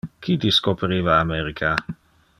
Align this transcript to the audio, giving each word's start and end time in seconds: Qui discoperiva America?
Qui 0.27 0.37
discoperiva 0.45 1.19
America? 1.19 1.75